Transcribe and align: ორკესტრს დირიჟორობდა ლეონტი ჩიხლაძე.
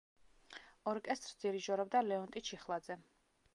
ორკესტრს 0.91 1.37
დირიჟორობდა 1.45 2.03
ლეონტი 2.09 2.45
ჩიხლაძე. 2.51 3.01